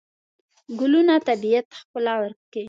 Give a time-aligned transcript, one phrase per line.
[0.79, 2.15] ګلونه طبیعت ښکلا
[2.53, 2.59] کوي.